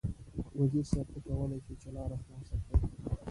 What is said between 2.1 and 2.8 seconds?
خلاصه کړې.